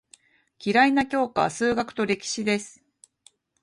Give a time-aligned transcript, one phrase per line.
[0.59, 2.83] 嫌いな教科は数学と歴史です。